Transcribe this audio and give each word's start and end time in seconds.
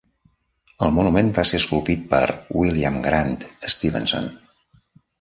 El 0.85 0.93
monument 0.95 1.29
va 1.35 1.43
ser 1.51 1.59
esculpit 1.63 2.09
per 2.15 2.23
William 2.63 3.01
Grant 3.07 3.39
Stevenson. 3.79 4.31